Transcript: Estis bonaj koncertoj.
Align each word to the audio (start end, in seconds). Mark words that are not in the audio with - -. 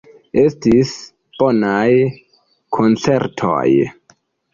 Estis 0.43 0.93
bonaj 1.41 1.89
koncertoj. 2.79 3.67